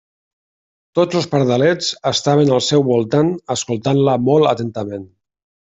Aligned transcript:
Tots 0.99 1.19
els 1.19 1.27
pardalets 1.33 1.91
estaven 2.13 2.53
al 2.57 2.63
seu 2.71 2.87
voltant 2.89 3.31
escoltant-la 3.57 4.19
molt 4.31 4.55
atentament. 4.57 5.07